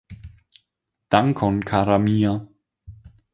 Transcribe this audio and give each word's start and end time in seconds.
Dankon 1.11 1.59
kara 1.69 1.99
mia 2.07 2.33